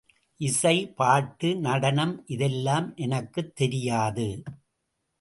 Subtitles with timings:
[0.37, 4.43] இசை, பாட்டு, நடனம் இதெல்லாம் எனக்குத் தெரியாது.